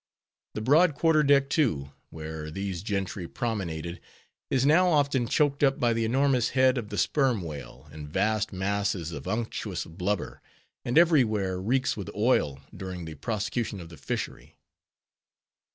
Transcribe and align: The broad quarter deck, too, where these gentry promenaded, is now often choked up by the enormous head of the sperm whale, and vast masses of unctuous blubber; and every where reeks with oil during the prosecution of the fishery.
The 0.55 0.61
broad 0.61 0.95
quarter 0.95 1.21
deck, 1.21 1.47
too, 1.47 1.91
where 2.09 2.49
these 2.49 2.81
gentry 2.81 3.27
promenaded, 3.27 4.01
is 4.49 4.65
now 4.65 4.87
often 4.87 5.27
choked 5.27 5.63
up 5.63 5.79
by 5.79 5.93
the 5.93 6.05
enormous 6.05 6.49
head 6.57 6.79
of 6.79 6.89
the 6.89 6.97
sperm 6.97 7.43
whale, 7.43 7.87
and 7.91 8.09
vast 8.09 8.51
masses 8.51 9.11
of 9.11 9.27
unctuous 9.27 9.85
blubber; 9.85 10.41
and 10.83 10.97
every 10.97 11.23
where 11.23 11.61
reeks 11.61 11.95
with 11.95 12.09
oil 12.15 12.61
during 12.75 13.05
the 13.05 13.13
prosecution 13.13 13.79
of 13.79 13.89
the 13.89 13.97
fishery. 13.97 14.55